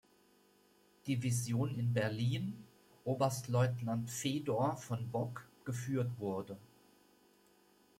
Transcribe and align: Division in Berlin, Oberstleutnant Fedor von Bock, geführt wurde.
Division 1.05 1.67
in 1.77 1.93
Berlin, 1.93 2.53
Oberstleutnant 3.05 4.09
Fedor 4.09 4.75
von 4.75 5.07
Bock, 5.11 5.45
geführt 5.63 6.09
wurde. 6.17 6.57